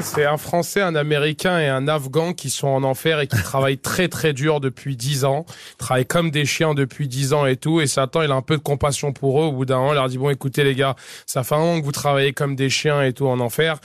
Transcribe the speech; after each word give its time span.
C'est 0.00 0.24
un 0.24 0.36
Français, 0.36 0.80
un 0.80 0.94
Américain 0.94 1.58
et 1.58 1.66
un 1.66 1.88
Afghan 1.88 2.32
qui 2.32 2.50
sont 2.50 2.68
en 2.68 2.84
enfer 2.84 3.20
et 3.20 3.26
qui 3.26 3.42
travaillent 3.42 3.78
très 3.78 4.08
très 4.08 4.32
dur 4.32 4.60
depuis 4.60 4.96
dix 4.96 5.24
ans. 5.24 5.44
Ils 5.72 5.76
travaillent 5.76 6.06
comme 6.06 6.30
des 6.30 6.44
chiens 6.44 6.74
depuis 6.74 7.08
dix 7.08 7.32
ans 7.32 7.46
et 7.46 7.56
tout. 7.56 7.80
Et 7.80 7.86
Satan, 7.86 8.22
il 8.22 8.30
a 8.30 8.34
un 8.34 8.42
peu 8.42 8.56
de 8.56 8.62
compassion 8.62 9.12
pour 9.12 9.42
eux. 9.42 9.46
Au 9.46 9.52
bout 9.52 9.64
d'un 9.64 9.78
moment, 9.78 9.92
il 9.92 9.96
leur 9.96 10.08
dit, 10.08 10.18
bon, 10.18 10.30
écoutez 10.30 10.64
les 10.64 10.74
gars, 10.74 10.94
ça 11.26 11.42
fait 11.42 11.54
un 11.54 11.58
an 11.58 11.80
que 11.80 11.84
vous 11.84 11.92
travaillez 11.92 12.32
comme 12.32 12.54
des 12.54 12.70
chiens 12.70 13.02
et 13.02 13.12
tout 13.12 13.26
en 13.26 13.40
enfer. 13.40 13.78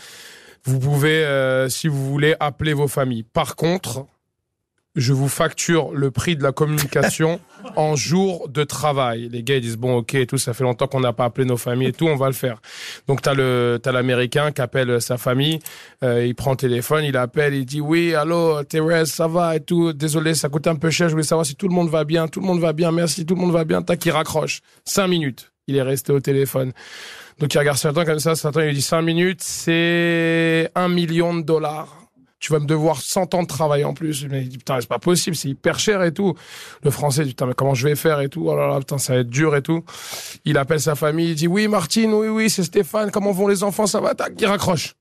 Vous 0.66 0.80
pouvez, 0.80 1.26
euh, 1.26 1.68
si 1.68 1.88
vous 1.88 2.06
voulez, 2.06 2.36
appeler 2.40 2.74
vos 2.74 2.88
familles. 2.88 3.24
Par 3.24 3.56
contre, 3.56 4.06
je 4.96 5.14
vous 5.14 5.28
facture 5.28 5.92
le 5.94 6.12
prix 6.12 6.36
de 6.36 6.44
la 6.44 6.52
communication 6.52 7.40
en 7.76 7.96
jours 7.96 8.50
de 8.50 8.64
travail. 8.64 9.30
Les 9.30 9.44
gars 9.44 9.56
ils 9.56 9.62
disent 9.62 9.78
bon 9.78 9.98
ok 9.98 10.16
et 10.16 10.28
tout, 10.28 10.38
ça 10.38 10.54
fait 10.54 10.64
longtemps 10.64 10.88
qu'on 10.88 11.00
n'a 11.00 11.14
pas 11.14 11.26
appelé 11.26 11.46
nos 11.46 11.58
familles 11.58 11.90
et 11.90 11.94
tout, 11.94 12.08
on 12.08 12.16
va 12.16 12.28
le 12.28 12.34
faire. 12.34 12.62
Donc 13.08 13.22
t'as 13.22 13.34
le 13.34 13.80
t'as 13.82 13.92
l'américain 13.92 14.52
qui 14.52 14.62
appelle 14.62 15.02
sa 15.02 15.18
famille, 15.18 15.60
euh, 16.04 16.26
il 16.26 16.36
prend 16.36 16.52
le 16.52 16.58
téléphone, 16.58 17.04
il 17.04 17.18
appelle, 17.18 17.54
il 17.54 17.66
dit 17.66 17.82
oui 17.82 18.14
allô 18.14 18.64
Thérèse 18.64 19.12
ça 19.12 19.28
va 19.28 19.56
et 19.56 19.60
tout, 19.60 19.94
désolé 19.94 20.34
ça 20.34 20.50
coûte 20.50 20.68
un 20.68 20.76
peu 20.76 20.90
cher, 20.90 21.10
je 21.10 21.14
voulais 21.14 21.24
savoir 21.24 21.46
si 21.46 21.56
tout 21.56 21.68
le 21.68 21.74
monde 21.74 21.90
va 21.90 22.04
bien, 22.04 22.28
tout 22.28 22.40
le 22.40 22.46
monde 22.46 22.60
va 22.60 22.74
bien, 22.74 22.92
merci 22.92 23.26
tout 23.26 23.36
le 23.36 23.42
monde 23.42 23.52
va 23.52 23.64
bien, 23.64 23.82
tac 23.82 24.06
il 24.06 24.12
raccroche, 24.12 24.62
cinq 24.86 25.08
minutes, 25.08 25.52
il 25.68 25.76
est 25.76 25.82
resté 25.82 26.12
au 26.12 26.20
téléphone. 26.20 26.72
Donc 27.40 27.54
il 27.54 27.58
regarde 27.58 27.78
Satan 27.78 28.06
comme 28.06 28.20
ça, 28.20 28.36
Satan 28.36 28.62
il 28.62 28.68
lui 28.68 28.74
dit 28.76 28.82
cinq 28.82 29.02
minutes 29.02 29.42
c'est 29.42 30.70
un 30.76 30.88
million 30.88 31.34
de 31.34 31.42
dollars 31.42 32.03
tu 32.44 32.52
vas 32.52 32.60
me 32.60 32.66
devoir 32.66 33.00
100 33.00 33.36
ans 33.36 33.44
de 33.44 33.48
travail 33.48 33.86
en 33.86 33.94
plus. 33.94 34.28
Mais 34.30 34.42
putain, 34.42 34.82
c'est 34.82 34.90
pas 34.90 35.00
possible, 35.00 35.34
c'est 35.34 35.48
hyper 35.48 35.80
cher 35.80 36.04
et 36.04 36.14
tout. 36.14 36.36
Le 36.84 36.92
français 36.92 37.24
dit, 37.24 37.30
putain, 37.30 37.46
mais 37.46 37.54
comment 37.54 37.74
je 37.74 37.88
vais 37.88 37.96
faire 37.96 38.20
et 38.20 38.28
tout. 38.28 38.44
Oh 38.46 38.54
là 38.54 38.68
là, 38.68 38.80
putain, 38.80 38.98
ça 38.98 39.14
va 39.14 39.20
être 39.20 39.30
dur 39.30 39.56
et 39.56 39.62
tout. 39.62 39.86
Il 40.44 40.58
appelle 40.58 40.82
sa 40.82 40.96
famille, 40.96 41.30
il 41.30 41.36
dit, 41.36 41.48
oui, 41.48 41.70
Martine, 41.70 42.14
oui, 42.14 42.28
oui, 42.28 42.50
c'est 42.50 42.64
Stéphane, 42.64 43.12
comment 43.12 43.32
vont 43.32 43.48
les 43.48 43.64
enfants, 43.64 43.88
ça 43.88 44.02
va, 44.02 44.14
tac, 44.14 44.34
il 44.38 44.46
raccroche. 44.46 44.96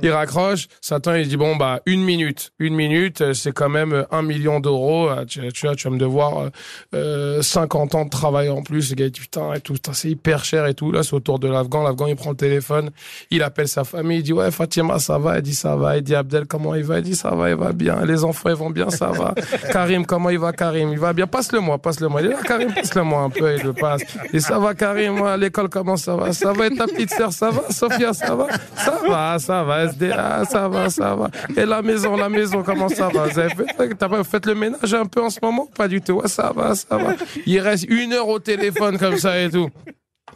Il 0.00 0.10
raccroche. 0.10 0.68
Satan, 0.80 1.14
il 1.14 1.28
dit 1.28 1.36
bon 1.36 1.56
bah 1.56 1.80
une 1.86 2.02
minute, 2.02 2.52
une 2.58 2.74
minute, 2.74 3.20
euh, 3.20 3.34
c'est 3.34 3.52
quand 3.52 3.68
même 3.68 3.92
euh, 3.92 4.04
un 4.10 4.22
million 4.22 4.60
d'euros. 4.60 5.08
Euh, 5.08 5.24
tu, 5.24 5.40
tu, 5.52 5.66
vois, 5.66 5.74
tu 5.74 5.88
vas 5.88 5.94
me 5.94 5.98
devoir 5.98 6.50
euh, 6.94 7.42
50 7.42 7.94
ans 7.94 8.04
de 8.04 8.10
travail 8.10 8.48
en 8.48 8.62
plus. 8.62 8.90
Le 8.90 8.96
gars 8.96 9.08
dit 9.08 9.20
putain 9.20 9.52
et 9.54 9.60
tout, 9.60 9.74
c'est 9.92 10.10
hyper 10.10 10.44
cher 10.44 10.66
et 10.66 10.74
tout. 10.74 10.92
Là, 10.92 11.02
c'est 11.02 11.14
autour 11.14 11.38
de 11.38 11.48
l'Afghan. 11.48 11.82
L'Afghan, 11.82 12.06
il 12.06 12.16
prend 12.16 12.30
le 12.30 12.36
téléphone, 12.36 12.90
il 13.30 13.42
appelle 13.42 13.68
sa 13.68 13.84
famille, 13.84 14.18
il 14.18 14.22
dit 14.22 14.32
ouais 14.32 14.50
Fatima, 14.50 14.98
ça 14.98 15.18
va? 15.18 15.38
Il 15.38 15.42
dit 15.42 15.54
ça 15.54 15.76
va. 15.76 15.96
Il 15.96 16.02
dit 16.02 16.14
Abdel, 16.14 16.46
comment 16.46 16.74
il 16.74 16.84
va? 16.84 16.98
Il 16.98 17.04
dit 17.04 17.16
ça 17.16 17.30
va, 17.30 17.50
il 17.50 17.56
va 17.56 17.72
bien. 17.72 18.04
Les 18.04 18.24
enfants, 18.24 18.50
ils 18.50 18.56
vont 18.56 18.70
bien, 18.70 18.90
ça 18.90 19.08
va. 19.08 19.34
Karim, 19.72 20.06
comment 20.06 20.30
il 20.30 20.38
va? 20.38 20.52
Karim 20.52 20.90
Il 20.92 20.98
va 20.98 21.12
bien. 21.12 21.26
Passe-le-moi, 21.26 21.78
passe-le-moi. 21.78 22.22
Il 22.22 22.28
dit 22.28 22.34
là, 22.34 22.40
Karim, 22.42 22.72
passe-le-moi 22.72 23.22
un 23.22 23.30
peu. 23.30 23.56
Il 23.56 23.62
le 23.62 23.72
passe. 23.72 24.02
Dit 24.32 24.40
ça 24.40 24.58
va 24.58 24.74
Karim, 24.74 25.22
à 25.22 25.36
l'école, 25.36 25.68
comment 25.68 25.96
ça 25.96 26.16
va? 26.16 26.32
Ça 26.32 26.52
va. 26.52 26.66
Et 26.66 26.74
ta 26.74 26.86
petite 26.86 27.10
sœur, 27.10 27.32
ça 27.32 27.50
va? 27.50 27.62
Sophia, 27.70 28.12
ça 28.12 28.34
va? 28.34 28.46
Ça 28.76 28.98
va, 29.08 29.38
ça 29.38 29.62
va. 29.62 29.81
SDA, 29.88 30.44
ça 30.44 30.68
va, 30.68 30.90
ça 30.90 31.14
va. 31.14 31.30
Et 31.56 31.64
la 31.66 31.82
maison, 31.82 32.16
la 32.16 32.28
maison, 32.28 32.62
comment 32.62 32.88
ça 32.88 33.08
va? 33.08 33.26
Vous 33.26 33.38
avez 33.38 33.50
fait, 33.50 33.94
t'as 33.94 34.08
pas 34.08 34.24
fait 34.24 34.44
le 34.46 34.54
ménage 34.54 34.94
un 34.94 35.06
peu 35.06 35.22
en 35.22 35.30
ce 35.30 35.38
moment 35.42 35.66
Pas 35.76 35.88
du 35.88 36.00
tout? 36.00 36.14
Ouais, 36.14 36.28
ça 36.28 36.52
va, 36.54 36.74
ça 36.74 36.96
va. 36.96 37.14
Il 37.46 37.58
reste 37.60 37.84
une 37.88 38.12
heure 38.12 38.28
au 38.28 38.38
téléphone 38.38 38.98
comme 38.98 39.16
ça 39.16 39.40
et 39.40 39.50
tout. 39.50 39.68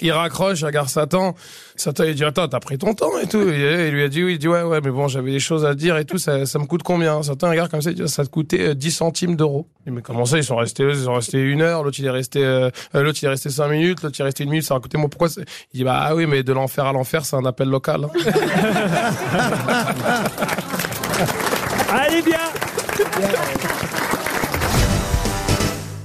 Il 0.01 0.13
raccroche, 0.13 0.61
il 0.61 0.67
regarde 0.67 0.89
Satan. 0.89 1.35
Satan, 1.75 2.05
il 2.05 2.15
dit, 2.15 2.25
attends, 2.25 2.49
t'as 2.49 2.61
pris 2.61 2.79
ton 2.79 2.95
temps 2.95 3.19
et 3.19 3.27
tout. 3.27 3.49
Et 3.49 3.89
il 3.89 3.95
lui 3.95 4.03
a 4.03 4.09
dit, 4.09 4.23
oui, 4.23 4.35
il 4.35 4.39
dit, 4.39 4.49
ouais, 4.49 4.63
ouais, 4.63 4.81
mais 4.83 4.91
bon, 4.91 5.09
j'avais 5.09 5.33
des 5.33 5.41
choses 5.41 5.65
à 5.65 5.75
dire 5.75 5.97
et 5.97 6.05
tout, 6.05 6.19
ça, 6.19 6.47
ça 6.47 6.59
me 6.59 6.67
coûte 6.67 6.83
combien? 6.83 7.23
Satan, 7.23 7.49
il 7.49 7.51
regarde 7.51 7.71
comme 7.71 7.83
ça, 7.83 7.91
il 7.91 7.97
dit, 7.97 8.09
ça 8.09 8.25
te 8.25 8.31
coûtait 8.31 8.75
10 8.75 8.91
centimes 8.91 9.37
d'euros. 9.37 9.67
Mais 9.87 10.03
comment 10.03 10.25
ça, 10.25 10.39
ils 10.39 10.45
sont 10.45 10.57
restés, 10.57 10.85
ils 10.85 11.05
sont 11.05 11.15
restés 11.15 11.41
une 11.41 11.63
heure, 11.63 11.85
l'autre, 11.85 11.99
il 11.99 12.07
est 12.07 12.11
resté, 12.11 12.45
euh, 12.45 12.71
l'autre, 12.93 13.19
il 13.23 13.27
est 13.27 13.31
resté 13.31 13.51
cinq 13.51 13.69
minutes, 13.69 14.03
l'autre, 14.03 14.17
il 14.19 14.23
est 14.23 14.25
resté 14.25 14.45
une 14.45 14.51
minute, 14.51 14.65
ça 14.65 14.75
a 14.75 14.81
coûté 14.81 14.99
moi, 14.99 15.09
pourquoi 15.09 15.29
Il 15.73 15.79
dit, 15.79 15.85
bah, 15.85 16.01
ah 16.03 16.15
oui, 16.15 16.27
mais 16.27 16.43
de 16.43 16.53
l'enfer 16.53 16.87
à 16.87 16.93
l'enfer, 16.93 17.25
c'est 17.25 17.37
un 17.37 17.45
appel 17.45 17.69
local. 17.69 18.05
Hein. 18.05 18.11
Allez 21.89 22.23
bien 22.23 22.41